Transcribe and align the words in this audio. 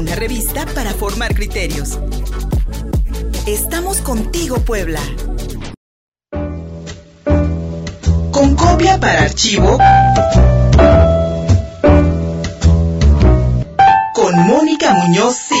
una 0.00 0.14
revista 0.14 0.64
para 0.74 0.94
formar 0.94 1.34
criterios. 1.34 1.98
Estamos 3.46 3.98
contigo, 4.00 4.56
Puebla. 4.60 5.00
Con 8.32 8.56
copia 8.56 8.98
para 8.98 9.24
archivo. 9.24 9.76
Con 14.14 14.46
Mónica 14.46 14.94
Muñoz 14.94 15.36
sí. 15.36 15.60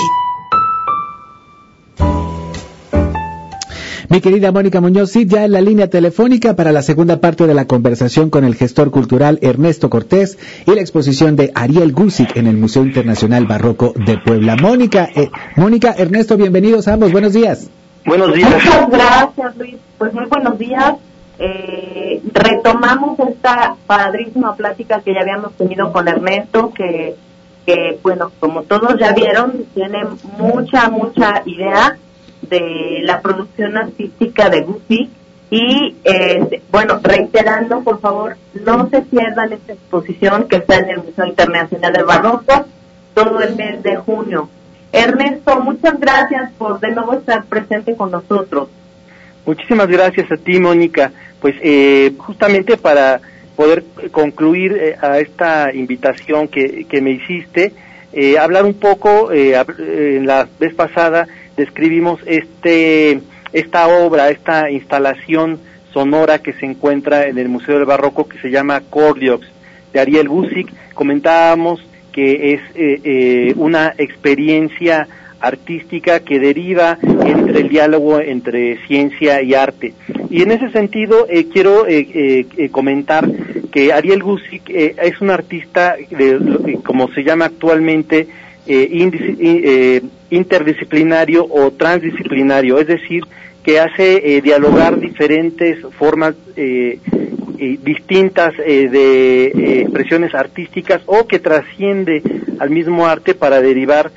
Mi 4.10 4.20
querida 4.20 4.50
Mónica 4.50 4.80
Muñoz, 4.80 5.12
sí, 5.12 5.24
ya 5.24 5.44
en 5.44 5.52
la 5.52 5.60
línea 5.60 5.88
telefónica 5.88 6.56
para 6.56 6.72
la 6.72 6.82
segunda 6.82 7.20
parte 7.20 7.46
de 7.46 7.54
la 7.54 7.68
conversación 7.68 8.28
con 8.28 8.42
el 8.42 8.56
gestor 8.56 8.90
cultural 8.90 9.38
Ernesto 9.40 9.88
Cortés 9.88 10.36
y 10.66 10.74
la 10.74 10.80
exposición 10.80 11.36
de 11.36 11.52
Ariel 11.54 11.92
Gusic 11.92 12.36
en 12.36 12.48
el 12.48 12.56
Museo 12.56 12.82
Internacional 12.82 13.46
Barroco 13.46 13.92
de 13.94 14.18
Puebla. 14.18 14.56
Mónica, 14.56 15.08
eh, 15.14 15.30
Mónica, 15.54 15.94
Ernesto, 15.96 16.36
bienvenidos 16.36 16.88
a 16.88 16.94
ambos. 16.94 17.12
Buenos 17.12 17.34
días. 17.34 17.70
Buenos 18.04 18.34
días. 18.34 18.52
Muchas 18.52 18.90
gracias, 18.90 19.56
Luis. 19.56 19.76
Pues 19.96 20.12
muy 20.12 20.26
buenos 20.26 20.58
días. 20.58 20.94
Eh, 21.38 22.20
retomamos 22.32 23.16
esta 23.20 23.76
padrísima 23.86 24.56
plática 24.56 25.02
que 25.02 25.14
ya 25.14 25.20
habíamos 25.20 25.52
tenido 25.52 25.92
con 25.92 26.08
Ernesto, 26.08 26.72
que, 26.74 27.14
que, 27.64 28.00
bueno, 28.02 28.32
como 28.40 28.62
todos 28.64 28.98
ya 28.98 29.12
vieron, 29.12 29.66
tiene 29.72 30.00
mucha, 30.36 30.90
mucha 30.90 31.44
idea 31.46 31.96
de 32.50 32.98
la 33.02 33.20
producción 33.22 33.76
artística 33.76 34.50
de 34.50 34.62
Gucci 34.62 35.08
y 35.50 35.96
eh, 36.04 36.62
bueno, 36.70 37.00
reiterando, 37.02 37.80
por 37.80 38.00
favor, 38.00 38.36
no 38.64 38.88
se 38.90 39.02
pierdan 39.02 39.52
esta 39.52 39.72
exposición 39.72 40.46
que 40.48 40.56
está 40.56 40.76
en 40.76 40.90
el 40.90 40.98
Museo 40.98 41.26
Internacional 41.26 41.92
del 41.92 42.04
Barroco 42.04 42.66
todo 43.14 43.40
el 43.40 43.56
mes 43.56 43.82
de 43.82 43.96
junio. 43.96 44.48
Ernesto, 44.92 45.60
muchas 45.60 45.98
gracias 45.98 46.52
por 46.58 46.80
de 46.80 46.92
nuevo 46.92 47.14
estar 47.14 47.44
presente 47.44 47.96
con 47.96 48.10
nosotros. 48.10 48.68
Muchísimas 49.46 49.88
gracias 49.88 50.30
a 50.30 50.36
ti, 50.36 50.58
Mónica. 50.60 51.12
Pues 51.40 51.54
eh, 51.62 52.12
justamente 52.18 52.76
para 52.76 53.20
poder 53.56 53.84
concluir 54.10 54.72
eh, 54.72 54.96
a 55.00 55.18
esta 55.18 55.72
invitación 55.72 56.48
que, 56.48 56.86
que 56.86 57.00
me 57.00 57.12
hiciste, 57.12 57.72
eh, 58.12 58.38
hablar 58.38 58.64
un 58.64 58.74
poco, 58.74 59.30
eh, 59.30 59.54
en 59.78 60.26
la 60.26 60.48
vez 60.58 60.74
pasada 60.74 61.28
describimos 61.60 62.20
este, 62.26 63.20
esta 63.52 63.86
obra, 63.88 64.30
esta 64.30 64.70
instalación 64.70 65.60
sonora 65.92 66.40
que 66.40 66.52
se 66.54 66.66
encuentra 66.66 67.26
en 67.26 67.38
el 67.38 67.48
Museo 67.48 67.76
del 67.76 67.84
Barroco 67.84 68.28
que 68.28 68.38
se 68.38 68.50
llama 68.50 68.80
Cordiox 68.88 69.46
de 69.92 70.00
Ariel 70.00 70.28
Gusic. 70.28 70.72
Comentábamos 70.94 71.80
que 72.12 72.54
es 72.54 72.60
eh, 72.74 73.00
eh, 73.04 73.52
una 73.56 73.94
experiencia 73.98 75.06
artística 75.40 76.20
que 76.20 76.38
deriva 76.38 76.98
entre 77.02 77.60
el 77.60 77.68
diálogo 77.68 78.20
entre 78.20 78.78
ciencia 78.86 79.42
y 79.42 79.54
arte. 79.54 79.94
Y 80.28 80.42
en 80.42 80.52
ese 80.52 80.70
sentido 80.70 81.26
eh, 81.28 81.46
quiero 81.52 81.86
eh, 81.86 82.46
eh, 82.56 82.68
comentar 82.70 83.28
que 83.72 83.92
Ariel 83.92 84.22
Gusic 84.22 84.68
es 84.68 85.20
un 85.20 85.30
artista, 85.30 85.96
de, 86.10 86.78
como 86.84 87.08
se 87.12 87.22
llama 87.22 87.46
actualmente, 87.46 88.26
interdisciplinario 90.30 91.46
o 91.48 91.70
transdisciplinario, 91.72 92.78
es 92.78 92.86
decir, 92.86 93.24
que 93.62 93.78
hace 93.78 94.40
dialogar 94.42 94.98
diferentes 94.98 95.78
formas 95.98 96.34
distintas 97.56 98.56
de 98.56 99.82
expresiones 99.82 100.34
artísticas 100.34 101.02
o 101.04 101.26
que 101.26 101.40
trasciende 101.40 102.22
al 102.58 102.70
mismo 102.70 103.06
arte 103.06 103.34
para 103.34 103.60
derivar 103.60 104.10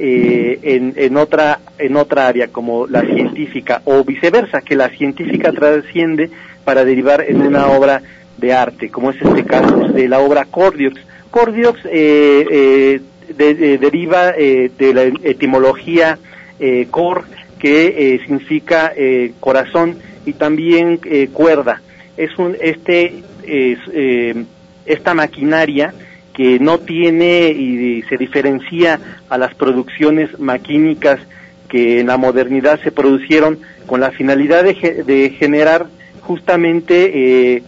eh, 0.00 0.60
en, 0.62 0.94
en, 0.96 1.16
otra 1.16 1.58
en 1.76 1.96
otra 1.96 2.28
área 2.28 2.46
como 2.46 2.86
la 2.86 3.00
científica 3.00 3.82
o 3.84 4.04
viceversa 4.04 4.60
que 4.60 4.76
la 4.76 4.90
científica 4.90 5.50
trasciende 5.50 6.30
para 6.64 6.84
derivar 6.84 7.24
en 7.26 7.42
una 7.42 7.66
obra 7.66 8.00
de 8.36 8.52
arte 8.52 8.90
como 8.90 9.10
es 9.10 9.20
este 9.20 9.44
caso 9.44 9.88
de 9.88 10.06
la 10.06 10.20
obra 10.20 10.44
Cordiox 10.44 11.00
Cordiox 11.32 11.80
eh, 11.86 12.46
eh, 12.48 13.00
de, 13.38 13.54
de, 13.54 13.78
deriva 13.78 14.30
eh, 14.36 14.70
de 14.76 14.92
la 14.92 15.02
etimología 15.02 16.18
eh, 16.60 16.88
cor 16.90 17.24
que 17.58 17.86
eh, 17.86 18.20
significa 18.20 18.92
corazón 19.40 19.98
y 20.26 20.34
también 20.34 21.00
cuerda. 21.32 21.80
Es 22.16 22.38
un 22.38 22.56
este 22.60 23.22
es, 23.44 23.78
esta 24.86 25.14
maquinaria 25.14 25.92
que 26.32 26.60
no 26.60 26.78
tiene 26.78 27.48
y 27.48 28.02
se 28.02 28.16
diferencia 28.16 29.00
a 29.28 29.38
las 29.38 29.54
producciones 29.54 30.38
maquínicas 30.38 31.18
que 31.68 32.00
en 32.00 32.06
la 32.06 32.16
modernidad 32.16 32.80
se 32.82 32.92
producieron 32.92 33.58
con 33.86 34.00
la 34.00 34.12
finalidad 34.12 34.62
de, 34.62 35.02
de 35.04 35.30
generar 35.30 35.86
justamente 36.20 37.56
eh, 37.56 37.62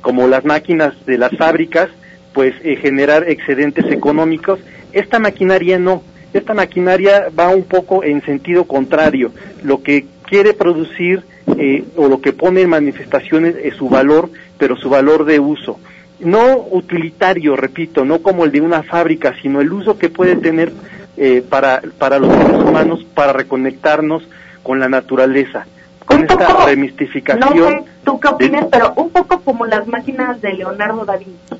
como 0.00 0.28
las 0.28 0.44
máquinas 0.44 0.94
de 1.06 1.18
las 1.18 1.32
fábricas 1.36 1.88
pues 2.32 2.54
eh, 2.62 2.76
generar 2.76 3.28
excedentes 3.28 3.90
económicos 3.90 4.60
esta 4.92 5.18
maquinaria 5.18 5.78
no 5.78 6.02
esta 6.32 6.54
maquinaria 6.54 7.28
va 7.38 7.48
un 7.48 7.64
poco 7.64 8.02
en 8.04 8.22
sentido 8.22 8.64
contrario 8.64 9.32
lo 9.62 9.82
que 9.82 10.06
quiere 10.24 10.54
producir 10.54 11.24
eh, 11.58 11.84
o 11.96 12.08
lo 12.08 12.20
que 12.20 12.32
pone 12.32 12.62
en 12.62 12.70
manifestaciones 12.70 13.56
es 13.62 13.74
su 13.76 13.88
valor 13.88 14.30
pero 14.58 14.76
su 14.76 14.88
valor 14.88 15.24
de 15.24 15.40
uso 15.40 15.78
no 16.24 16.56
utilitario, 16.70 17.56
repito, 17.56 18.04
no 18.04 18.20
como 18.20 18.44
el 18.44 18.52
de 18.52 18.60
una 18.60 18.82
fábrica, 18.82 19.34
sino 19.42 19.60
el 19.60 19.72
uso 19.72 19.98
que 19.98 20.08
puede 20.08 20.36
tener 20.36 20.72
eh, 21.16 21.44
para, 21.48 21.82
para 21.98 22.18
los 22.18 22.32
seres 22.34 22.56
humanos 22.56 23.04
para 23.14 23.32
reconectarnos 23.32 24.22
con 24.62 24.78
la 24.78 24.88
naturaleza, 24.88 25.66
con 26.06 26.18
un 26.18 26.22
esta 26.22 26.46
poco, 26.46 26.66
remistificación. 26.66 27.58
No 27.58 27.68
sé 27.68 27.84
tú 28.04 28.20
qué 28.20 28.28
opinas, 28.28 28.62
de, 28.62 28.68
pero 28.70 28.92
un 28.96 29.10
poco 29.10 29.40
como 29.40 29.66
las 29.66 29.86
máquinas 29.86 30.40
de 30.40 30.52
Leonardo 30.54 31.04
da 31.04 31.16
Vinci. 31.16 31.56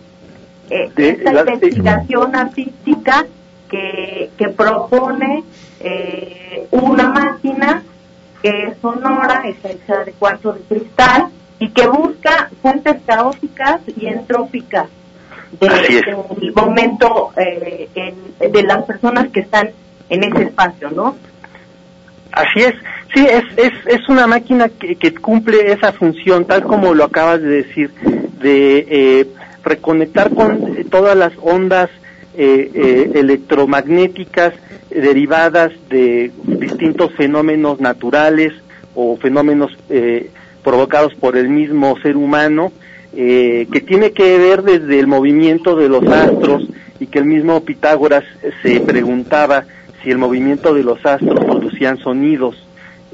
Eh, 0.73 0.91
esta 0.97 1.33
la, 1.35 1.53
investigación 1.53 2.35
artística 2.35 3.27
que, 3.69 4.31
que 4.39 4.49
propone 4.49 5.45
eh, 5.81 6.67
una 6.71 7.11
máquina 7.11 7.83
que 8.41 8.69
es 8.69 8.79
sonora, 8.81 9.43
está 9.47 9.71
hecha 9.71 10.03
de 10.05 10.13
cuarzo 10.13 10.55
de 10.55 10.61
cristal, 10.63 11.29
y 11.59 11.69
que 11.69 11.87
busca 11.87 12.51
fuentes 12.63 12.97
caóticas 13.07 13.83
y 13.97 14.07
entrópicas 14.07 14.89
del 15.61 15.71
de 15.71 16.53
momento 16.57 17.33
eh, 17.37 17.91
en, 17.95 18.53
de 18.53 18.63
las 18.63 18.85
personas 18.85 19.29
que 19.29 19.41
están 19.41 19.71
en 20.09 20.25
ese 20.25 20.45
espacio, 20.45 20.91
¿no? 20.91 21.17
Así 22.33 22.61
es, 22.61 22.75
sí, 23.15 23.27
es, 23.27 23.45
es, 23.59 23.73
es 23.87 24.09
una 24.09 24.27
máquina 24.27 24.71
que, 24.71 24.97
que 24.97 25.13
cumple 25.15 25.71
esa 25.71 25.93
función, 25.93 26.47
tal 26.47 26.63
como 26.63 26.95
lo 26.95 27.05
acabas 27.05 27.43
de 27.43 27.63
decir, 27.63 27.93
de 28.41 28.87
eh, 28.89 29.27
reconectar 29.65 30.35
con 30.35 30.85
todas 30.91 31.17
las 31.17 31.33
ondas 31.41 31.91
eh, 32.35 32.71
eh, 32.75 33.11
electromagnéticas 33.15 34.55
derivadas 34.91 35.73
de 35.89 36.31
distintos 36.45 37.13
fenómenos 37.15 37.81
naturales 37.81 38.53
o 38.95 39.17
fenómenos 39.17 39.71
eh, 39.89 40.31
provocados 40.63 41.15
por 41.15 41.37
el 41.37 41.49
mismo 41.49 41.97
ser 42.03 42.17
humano, 42.17 42.73
eh, 43.15 43.67
que 43.73 43.81
tiene 43.81 44.13
que 44.13 44.39
ver 44.39 44.63
desde 44.63 44.99
el 44.99 45.07
movimiento 45.07 45.77
de 45.77 45.89
los 45.89 46.07
astros 46.07 46.67
y 47.01 47.07
que 47.07 47.19
el 47.19 47.25
mismo 47.25 47.61
Pitágoras 47.65 48.25
se 48.63 48.81
preguntaba 48.81 49.65
si 50.03 50.11
el 50.11 50.19
movimiento 50.19 50.73
de 50.75 50.85
los 50.85 51.05
astros 51.05 51.45
producían 51.45 51.99
sonidos. 51.99 52.57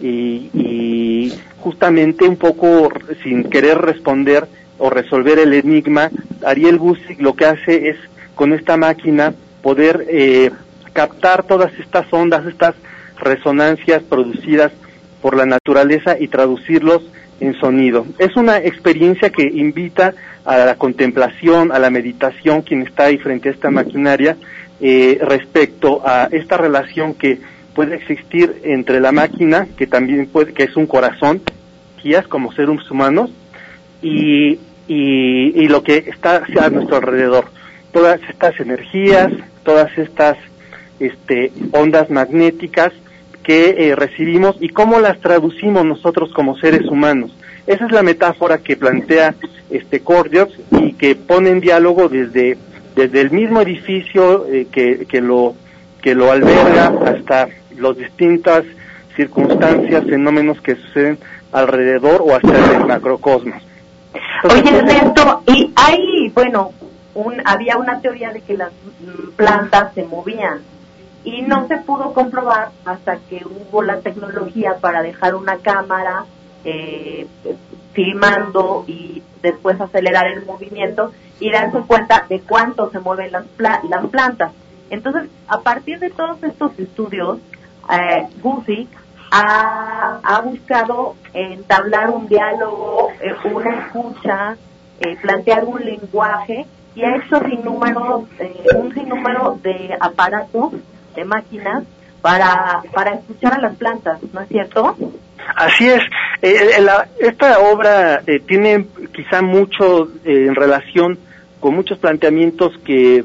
Y, 0.01 0.51
y 0.55 1.33
justamente 1.59 2.25
un 2.25 2.37
poco 2.37 2.89
sin 3.25 3.45
querer 3.45 3.79
responder 3.79 4.47
o 4.79 4.91
resolver 4.91 5.39
el 5.39 5.53
enigma, 5.55 6.11
Ariel 6.45 6.79
Gusic 6.79 7.21
lo 7.21 7.35
que 7.35 7.47
hace 7.47 7.91
es 7.91 7.97
con 8.35 8.53
esta 8.53 8.77
máquina 8.77 9.35
poder 9.63 10.07
eh, 10.09 10.51
captar 10.93 11.43
todas 11.45 11.73
estas 11.79 12.07
ondas, 12.13 12.47
estas 12.47 12.75
resonancias 13.19 14.03
producidas 14.03 14.73
por 15.21 15.37
la 15.37 15.47
naturaleza 15.47 16.17
y 16.19 16.29
traducirlos 16.29 17.03
en 17.41 17.55
sonido. 17.55 18.07
Es 18.19 18.37
una 18.37 18.59
experiencia 18.59 19.31
que 19.31 19.43
invita 19.43 20.15
a 20.45 20.59
la 20.59 20.77
contemplación, 20.77 21.73
a 21.73 21.79
la 21.79 21.91
meditación, 21.91 22.63
quien 22.63 22.83
está 22.83 23.05
ahí 23.05 23.19
frente 23.19 23.49
a 23.49 23.53
esta 23.53 23.71
maquinaria, 23.71 24.37
eh, 24.81 25.19
respecto 25.21 26.03
a 26.05 26.29
esta 26.31 26.57
relación 26.57 27.15
que 27.15 27.41
puede 27.75 27.97
existir 27.97 28.61
entre 28.65 29.01
la 29.01 29.13
máquina, 29.13 29.69
que 29.77 29.87
también 29.87 30.27
puede, 30.27 30.53
que 30.53 30.65
es 30.65 30.77
un 30.77 30.87
corazón, 30.87 31.43
como 32.29 32.53
seres 32.53 32.91
humanos, 32.91 33.31
y, 34.03 34.59
y, 34.89 35.69
lo 35.69 35.83
que 35.83 35.99
está 35.99 36.43
a 36.61 36.71
nuestro 36.71 36.97
alrededor. 36.97 37.45
Todas 37.93 38.21
estas 38.29 38.59
energías, 38.59 39.31
todas 39.63 39.97
estas 39.99 40.37
este, 40.99 41.53
ondas 41.73 42.11
magnéticas, 42.11 42.93
que 43.43 43.75
eh, 43.79 43.97
recibimos 43.97 44.57
y 44.61 44.69
cómo 44.69 45.01
las 45.01 45.21
traducimos 45.21 45.85
nosotros 45.85 46.31
como 46.35 46.59
seres 46.59 46.87
humanos. 46.87 47.35
Esa 47.67 47.87
es 47.87 47.93
la 47.93 48.03
metáfora 48.03 48.59
que 48.59 48.77
plantea 48.77 49.35
este 49.71 50.01
Cordiox 50.01 50.53
y 50.73 50.93
que 50.95 51.17
pone 51.17 51.51
en 51.51 51.61
diálogo 51.61 52.09
desde, 52.09 52.59
desde 52.95 53.21
el 53.21 53.31
mismo 53.31 53.63
edificio 53.63 54.47
eh, 54.47 54.67
que, 54.71 55.07
que, 55.07 55.21
lo, 55.21 55.55
que 56.03 56.15
lo 56.15 56.31
alberga, 56.31 56.93
hasta 57.07 57.49
las 57.79 57.97
distintas 57.97 58.65
circunstancias, 59.17 60.05
fenómenos 60.05 60.61
que 60.61 60.77
suceden 60.77 61.19
alrededor 61.53 62.23
o 62.23 62.35
hasta 62.35 62.77
el 62.77 62.87
macrocosmos. 62.87 63.63
Oye, 64.45 64.79
Ernesto, 64.79 65.43
y 65.47 65.73
hay, 65.75 66.29
bueno, 66.35 66.73
un, 67.15 67.43
había 67.45 67.77
una 67.77 68.01
teoría 68.01 68.31
de 68.31 68.43
que 68.43 68.57
las 68.57 68.71
mm, 68.73 69.31
plantas 69.37 69.95
se 69.95 70.05
movían 70.05 70.61
y 71.25 71.43
no 71.43 71.67
se 71.67 71.79
pudo 71.79 72.13
comprobar 72.13 72.71
hasta 72.85 73.19
que 73.29 73.45
hubo 73.45 73.83
la 73.83 74.01
tecnología 74.01 74.77
para 74.81 75.03
dejar 75.03 75.35
una 75.35 75.59
cámara 75.59 76.25
eh, 76.65 77.27
filmando 77.93 78.85
y 78.87 79.23
después 79.43 79.81
acelerar 79.81 80.27
el 80.29 80.45
movimiento 80.47 81.13
y 81.41 81.51
darse 81.51 81.81
cuenta 81.81 82.27
de 82.29 82.41
cuánto 82.41 82.91
se 82.91 83.01
mueven 83.01 83.33
las, 83.33 83.45
las 83.59 84.07
plantas. 84.07 84.53
Entonces, 84.91 85.29
a 85.49 85.61
partir 85.61 85.99
de 85.99 86.11
todos 86.11 86.43
estos 86.43 86.79
estudios, 86.79 87.39
eh, 87.91 88.29
ha, 89.31 90.21
ha, 90.23 90.41
buscado 90.41 91.17
entablar 91.35 92.11
un 92.11 92.29
diálogo, 92.29 93.11
eh, 93.21 93.35
una 93.45 93.87
escucha, 93.87 94.57
eh, 95.01 95.17
plantear 95.21 95.65
un 95.65 95.85
lenguaje 95.85 96.67
y 96.95 97.05
ha 97.05 97.17
hecho 97.17 97.37
eh, 97.37 98.77
un 98.77 98.95
sinnúmero 98.95 99.59
de 99.63 99.97
aparatos, 100.01 100.73
de 101.15 101.25
máquinas, 101.25 101.85
para, 102.21 102.83
para 102.93 103.15
escuchar 103.15 103.55
a 103.55 103.61
las 103.61 103.77
plantas, 103.77 104.21
¿no 104.33 104.41
es 104.41 104.49
cierto? 104.49 104.97
Así 105.55 105.89
es. 105.89 106.03
esta 107.21 107.61
obra 107.61 108.23
tiene 108.47 108.87
quizá 109.15 109.41
mucho 109.41 110.09
en 110.25 110.55
relación 110.55 111.19
con 111.61 111.75
muchos 111.75 111.99
planteamientos 111.99 112.77
que, 112.85 113.25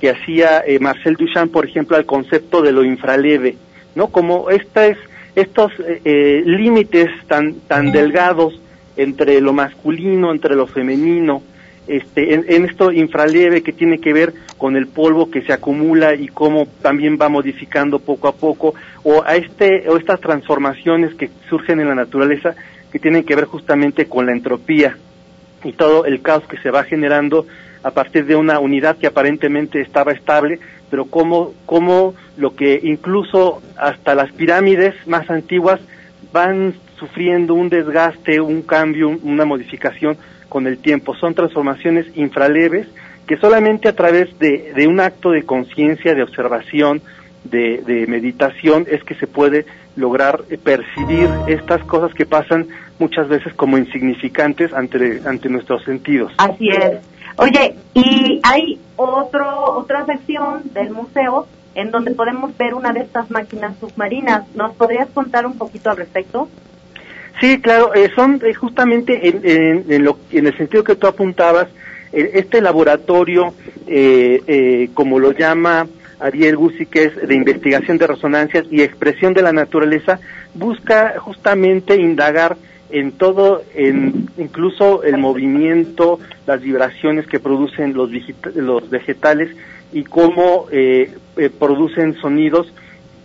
que 0.00 0.10
hacía 0.10 0.64
Marcel 0.80 1.16
Duchamp, 1.16 1.52
por 1.52 1.66
ejemplo, 1.66 1.96
al 1.96 2.06
concepto 2.06 2.62
de 2.62 2.72
lo 2.72 2.82
infraleve, 2.82 3.56
¿no? 3.94 4.08
Como 4.08 4.48
esta 4.48 4.86
es 4.86 4.96
estos 5.34 5.72
eh, 5.80 6.00
eh, 6.04 6.42
límites 6.44 7.08
tan, 7.26 7.54
tan 7.60 7.92
delgados 7.92 8.60
entre 8.96 9.40
lo 9.40 9.52
masculino, 9.52 10.32
entre 10.32 10.54
lo 10.54 10.66
femenino, 10.66 11.42
este, 11.86 12.34
en, 12.34 12.64
esto 12.64 12.92
infraleve 12.92 13.62
que 13.62 13.72
tiene 13.72 13.98
que 13.98 14.12
ver 14.12 14.32
con 14.58 14.76
el 14.76 14.86
polvo 14.86 15.30
que 15.30 15.42
se 15.42 15.52
acumula 15.52 16.14
y 16.14 16.28
cómo 16.28 16.66
también 16.82 17.18
va 17.20 17.28
modificando 17.28 17.98
poco 17.98 18.28
a 18.28 18.32
poco, 18.32 18.74
o 19.02 19.24
a 19.24 19.34
este, 19.36 19.88
o 19.88 19.96
estas 19.96 20.20
transformaciones 20.20 21.14
que 21.14 21.30
surgen 21.48 21.80
en 21.80 21.88
la 21.88 21.94
naturaleza 21.94 22.54
que 22.92 22.98
tienen 22.98 23.24
que 23.24 23.34
ver 23.34 23.46
justamente 23.46 24.06
con 24.06 24.26
la 24.26 24.32
entropía 24.32 24.96
y 25.64 25.72
todo 25.72 26.04
el 26.04 26.22
caos 26.22 26.44
que 26.46 26.58
se 26.58 26.70
va 26.70 26.84
generando 26.84 27.46
a 27.82 27.90
partir 27.90 28.26
de 28.26 28.36
una 28.36 28.60
unidad 28.60 28.98
que 28.98 29.06
aparentemente 29.06 29.80
estaba 29.80 30.12
estable, 30.12 30.60
pero 30.90 31.06
como, 31.06 31.54
como 31.66 32.14
lo 32.36 32.54
que 32.54 32.80
incluso 32.82 33.62
hasta 33.76 34.14
las 34.14 34.32
pirámides 34.32 34.94
más 35.06 35.30
antiguas 35.30 35.80
van 36.32 36.74
sufriendo 36.98 37.54
un 37.54 37.68
desgaste, 37.68 38.40
un 38.40 38.62
cambio, 38.62 39.08
una 39.22 39.44
modificación 39.44 40.16
con 40.48 40.66
el 40.66 40.78
tiempo. 40.78 41.14
Son 41.14 41.34
transformaciones 41.34 42.06
infraleves 42.16 42.88
que 43.26 43.36
solamente 43.36 43.88
a 43.88 43.94
través 43.94 44.36
de, 44.38 44.86
un 44.88 45.00
acto 45.00 45.30
de 45.30 45.44
conciencia, 45.44 46.14
de 46.14 46.22
observación, 46.22 47.00
de, 47.44 47.82
de, 47.86 48.06
meditación 48.06 48.86
es 48.90 49.02
que 49.04 49.14
se 49.14 49.26
puede 49.26 49.64
lograr 49.96 50.42
percibir 50.62 51.28
estas 51.46 51.82
cosas 51.84 52.12
que 52.12 52.26
pasan 52.26 52.66
muchas 52.98 53.28
veces 53.28 53.54
como 53.54 53.78
insignificantes 53.78 54.72
ante, 54.74 55.22
ante 55.24 55.48
nuestros 55.48 55.82
sentidos. 55.84 56.32
Así 56.36 56.68
es. 56.68 56.98
Oye, 57.36 57.76
y 57.94 58.40
hay 58.42 58.78
otro, 58.96 59.76
otra 59.76 60.04
sección 60.06 60.62
del 60.72 60.90
museo 60.90 61.46
en 61.74 61.90
donde 61.90 62.12
podemos 62.12 62.56
ver 62.58 62.74
una 62.74 62.92
de 62.92 63.00
estas 63.00 63.30
máquinas 63.30 63.74
submarinas. 63.78 64.44
¿Nos 64.54 64.74
podrías 64.74 65.08
contar 65.10 65.46
un 65.46 65.56
poquito 65.56 65.90
al 65.90 65.96
respecto? 65.96 66.48
Sí, 67.40 67.60
claro, 67.60 67.94
eh, 67.94 68.10
son 68.14 68.40
eh, 68.44 68.52
justamente 68.54 69.28
en, 69.28 69.90
en, 69.90 70.04
lo, 70.04 70.18
en 70.30 70.46
el 70.46 70.56
sentido 70.56 70.84
que 70.84 70.96
tú 70.96 71.06
apuntabas, 71.06 71.68
eh, 72.12 72.32
este 72.34 72.60
laboratorio, 72.60 73.54
como 74.94 75.18
lo 75.18 75.32
llama 75.32 75.86
Ariel 76.18 76.56
Guzzi, 76.56 76.86
que 76.86 77.04
es 77.04 77.28
de 77.28 77.34
investigación 77.34 77.98
de 77.98 78.06
resonancias 78.06 78.66
y 78.70 78.82
expresión 78.82 79.32
de 79.32 79.42
la 79.42 79.52
naturaleza, 79.52 80.20
busca 80.54 81.14
justamente 81.18 81.96
indagar 81.96 82.56
en 82.92 83.12
todo, 83.12 83.62
en 83.74 84.28
incluso 84.36 85.02
el 85.02 85.18
movimiento, 85.18 86.18
las 86.46 86.60
vibraciones 86.60 87.26
que 87.26 87.40
producen 87.40 87.94
los, 87.94 88.10
vegetales 88.90 89.54
y 89.92 90.04
cómo 90.04 90.66
eh, 90.70 91.12
eh, 91.36 91.50
producen 91.50 92.14
sonidos 92.14 92.72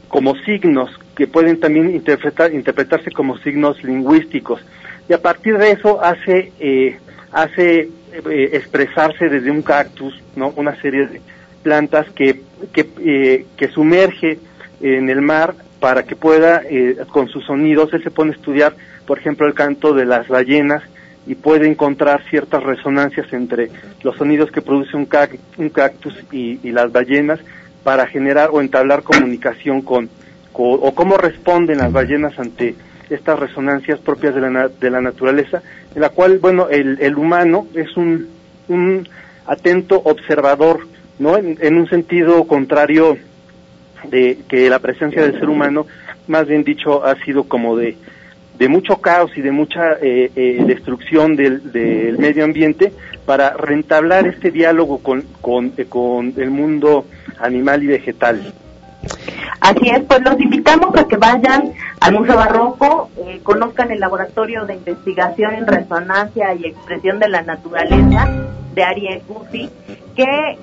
como 0.07 0.35
signos 0.45 0.89
que 1.15 1.27
pueden 1.27 1.59
también 1.59 1.93
interpretar, 1.93 2.53
interpretarse 2.53 3.11
como 3.11 3.37
signos 3.39 3.83
lingüísticos. 3.83 4.61
Y 5.09 5.13
a 5.13 5.21
partir 5.21 5.57
de 5.57 5.71
eso 5.71 6.03
hace, 6.03 6.51
eh, 6.59 6.97
hace 7.31 7.89
expresarse 8.51 9.27
desde 9.27 9.51
un 9.51 9.61
cactus, 9.61 10.13
¿no? 10.35 10.53
Una 10.55 10.79
serie 10.81 11.07
de 11.07 11.21
plantas 11.63 12.09
que, 12.11 12.41
que, 12.71 13.45
que 13.57 13.67
sumerge 13.69 14.39
en 14.81 15.09
el 15.09 15.21
mar 15.21 15.53
para 15.79 16.03
que 16.03 16.15
pueda, 16.15 16.61
con 17.11 17.27
sus 17.27 17.45
sonidos, 17.45 17.91
él 17.93 18.03
se 18.03 18.11
pone 18.11 18.31
a 18.31 18.35
estudiar 18.35 18.75
por 19.05 19.19
ejemplo, 19.19 19.47
el 19.47 19.53
canto 19.53 19.93
de 19.93 20.05
las 20.05 20.27
ballenas 20.27 20.83
y 21.27 21.35
puede 21.35 21.67
encontrar 21.67 22.23
ciertas 22.29 22.63
resonancias 22.63 23.31
entre 23.33 23.69
los 24.03 24.15
sonidos 24.17 24.51
que 24.51 24.61
produce 24.61 24.95
un, 24.95 25.05
cactus 25.05 26.13
y, 26.31 26.59
las 26.71 26.91
ballenas 26.91 27.39
para 27.83 28.07
generar 28.07 28.49
o 28.51 28.61
entablar 28.61 29.03
comunicación 29.03 29.81
con, 29.81 30.09
o 30.53 30.93
cómo 30.93 31.17
responden 31.17 31.79
las 31.79 31.91
ballenas 31.91 32.37
ante 32.37 32.75
estas 33.09 33.39
resonancias 33.39 33.99
propias 33.99 34.35
de 34.35 34.41
la, 34.41 34.67
de 34.67 34.89
la 34.89 35.01
naturaleza, 35.01 35.61
en 35.93 36.01
la 36.01 36.09
cual, 36.09 36.39
bueno, 36.39 36.69
el, 36.69 36.97
el 37.01 37.15
humano 37.15 37.67
es 37.73 37.95
un, 37.97 38.27
un 38.67 39.07
atento 39.45 40.01
observador, 40.03 40.87
¿no? 41.19 41.37
En, 41.37 41.77
un 41.77 41.87
sentido 41.87 42.45
contrario 42.45 43.17
de 44.09 44.39
que 44.47 44.69
la 44.69 44.79
presencia 44.79 45.21
del 45.21 45.39
ser 45.39 45.49
humano, 45.49 45.85
más 46.27 46.47
bien 46.47 46.63
dicho, 46.63 47.05
ha 47.05 47.15
sido 47.23 47.43
como 47.45 47.77
de 47.77 47.95
de 48.57 48.69
mucho 48.69 48.97
caos 48.97 49.31
y 49.35 49.41
de 49.41 49.51
mucha 49.51 49.93
eh, 50.01 50.31
eh, 50.35 50.63
destrucción 50.65 51.35
del, 51.35 51.71
del, 51.71 52.17
medio 52.17 52.45
ambiente 52.45 52.93
para 53.25 53.51
rentablar 53.51 54.27
este 54.27 54.51
diálogo 54.51 54.99
con, 54.99 55.23
con, 55.41 55.73
eh, 55.77 56.33
el 56.37 56.51
mundo 56.51 57.05
animal 57.39 57.83
y 57.83 57.87
vegetal. 57.87 58.53
Así 59.59 59.89
es, 59.89 60.01
pues 60.03 60.21
los 60.21 60.39
invitamos 60.39 60.95
a 60.97 61.07
que 61.07 61.17
vayan 61.17 61.73
al 61.99 62.13
Museo 62.13 62.35
Barroco, 62.35 63.09
conozcan 63.43 63.91
el 63.91 63.99
laboratorio 63.99 64.65
de 64.65 64.75
investigación 64.75 65.55
en 65.55 65.67
resonancia 65.67 66.53
y 66.53 66.67
expresión 66.67 67.19
de 67.19 67.29
la 67.29 67.41
naturaleza 67.41 68.29
de 68.73 68.83
Ariel 68.83 69.21
Guzzi, 69.27 69.69
que 70.15 70.57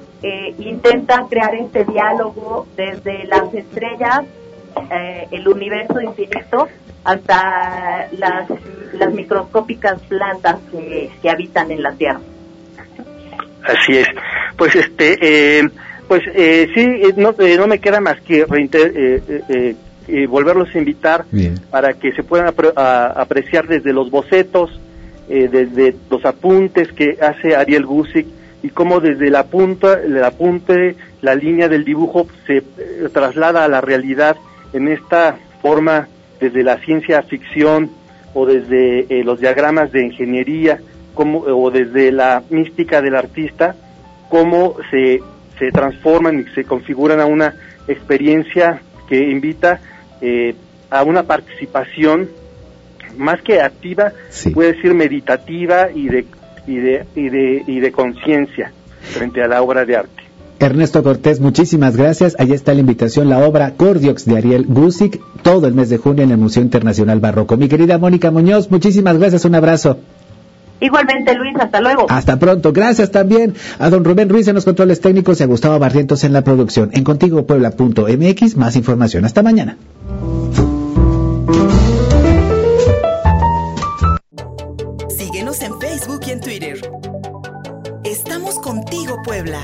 intenta 0.58 1.26
crear 1.28 1.54
este 1.54 1.84
diálogo 1.84 2.66
desde 2.76 3.24
las 3.26 3.52
estrellas, 3.54 4.22
el 5.30 5.48
universo 5.48 6.00
infinito, 6.00 6.68
hasta 7.04 8.08
las, 8.18 8.48
las 8.92 9.12
microscópicas 9.12 10.00
plantas 10.02 10.58
que, 10.70 11.10
que 11.20 11.30
habitan 11.30 11.70
en 11.70 11.82
la 11.82 11.92
Tierra. 11.92 12.20
Así 13.64 13.96
es. 13.96 14.08
Pues 14.56 14.74
este, 14.74 15.18
eh, 15.20 15.68
pues 16.12 16.22
eh, 16.34 16.68
sí, 16.74 16.80
eh, 16.80 17.14
no, 17.16 17.34
eh, 17.38 17.56
no 17.56 17.66
me 17.66 17.78
queda 17.78 17.98
más 18.00 18.20
que 18.20 18.44
volverlos 20.28 20.68
a 20.74 20.78
invitar 20.78 21.24
para 21.70 21.94
que 21.94 22.12
se 22.12 22.22
puedan 22.22 22.52
apreciar 22.76 23.66
desde 23.66 23.94
los 23.94 24.10
bocetos, 24.10 24.78
desde 25.26 25.94
los 26.10 26.22
apuntes 26.26 26.92
que 26.92 27.16
hace 27.18 27.56
Ariel 27.56 27.86
Gusick 27.86 28.26
y 28.62 28.68
cómo 28.68 29.00
desde 29.00 29.30
la 29.30 29.44
punta, 29.44 30.00
el 30.04 30.22
apunte, 30.22 30.96
la 31.22 31.34
línea 31.34 31.68
del 31.68 31.84
dibujo 31.84 32.26
se 32.46 32.62
traslada 33.08 33.64
a 33.64 33.68
la 33.68 33.80
realidad 33.80 34.36
en 34.74 34.88
esta 34.88 35.38
forma 35.62 36.08
desde 36.42 36.64
la 36.64 36.78
ciencia 36.78 37.22
ficción 37.22 37.90
o 38.34 38.44
desde 38.46 39.06
eh, 39.08 39.22
los 39.24 39.40
diagramas 39.40 39.92
de 39.92 40.04
ingeniería 40.04 40.80
como, 41.14 41.38
o 41.38 41.70
desde 41.70 42.10
la 42.10 42.42
mística 42.50 43.00
del 43.00 43.14
artista, 43.14 43.76
cómo 44.28 44.74
se, 44.90 45.20
se 45.58 45.70
transforman 45.70 46.40
y 46.40 46.54
se 46.54 46.64
configuran 46.64 47.20
a 47.20 47.26
una 47.26 47.54
experiencia 47.86 48.80
que 49.08 49.18
invita 49.18 49.80
eh, 50.20 50.54
a 50.90 51.04
una 51.04 51.22
participación 51.22 52.28
más 53.16 53.40
que 53.42 53.60
activa, 53.60 54.12
puede 54.52 54.72
decir 54.72 54.94
meditativa 54.94 55.90
y 55.94 56.08
de, 56.08 56.24
y 56.66 56.76
de, 56.76 57.04
y 57.14 57.28
de, 57.28 57.62
y 57.66 57.80
de 57.80 57.92
conciencia 57.92 58.72
frente 59.00 59.42
a 59.42 59.46
la 59.46 59.62
obra 59.62 59.84
de 59.84 59.96
arte. 59.96 60.21
Ernesto 60.66 61.02
Cortés, 61.02 61.40
muchísimas 61.40 61.96
gracias. 61.96 62.36
Allí 62.38 62.52
está 62.52 62.74
la 62.74 62.80
invitación, 62.80 63.28
la 63.28 63.46
obra 63.46 63.74
Cordiox 63.74 64.24
de 64.24 64.36
Ariel 64.36 64.66
Gusic, 64.66 65.20
todo 65.42 65.66
el 65.66 65.74
mes 65.74 65.90
de 65.90 65.98
junio 65.98 66.24
en 66.24 66.30
el 66.30 66.38
Museo 66.38 66.62
Internacional 66.62 67.20
Barroco. 67.20 67.56
Mi 67.56 67.68
querida 67.68 67.98
Mónica 67.98 68.30
Muñoz, 68.30 68.70
muchísimas 68.70 69.18
gracias, 69.18 69.44
un 69.44 69.54
abrazo. 69.54 69.98
Igualmente, 70.82 71.34
Luis, 71.34 71.54
hasta 71.60 71.80
luego. 71.80 72.06
Hasta 72.08 72.38
pronto. 72.38 72.72
Gracias 72.72 73.12
también 73.12 73.54
a 73.78 73.88
don 73.88 74.04
Rubén 74.04 74.28
Ruiz 74.28 74.48
en 74.48 74.56
los 74.56 74.64
controles 74.64 75.00
técnicos 75.00 75.38
y 75.38 75.44
a 75.44 75.46
Gustavo 75.46 75.78
Barrientos 75.78 76.24
en 76.24 76.32
la 76.32 76.42
producción. 76.42 76.90
En 76.92 77.04
contigopuebla.mx, 77.04 78.56
más 78.56 78.74
información. 78.74 79.24
Hasta 79.24 79.42
mañana. 79.44 79.76
Síguenos 85.08 85.62
en 85.62 85.78
Facebook 85.80 86.20
y 86.26 86.30
en 86.30 86.40
Twitter. 86.40 86.80
Estamos 88.02 88.58
contigo, 88.58 89.18
Puebla. 89.24 89.60